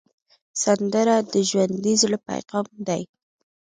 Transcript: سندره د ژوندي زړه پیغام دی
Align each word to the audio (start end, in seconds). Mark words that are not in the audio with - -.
سندره 0.63 1.15
د 1.33 1.35
ژوندي 1.49 1.93
زړه 2.01 2.17
پیغام 2.27 2.67
دی 2.87 3.01